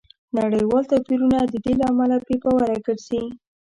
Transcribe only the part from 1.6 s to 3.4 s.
دې له امله بې باوره ګرځي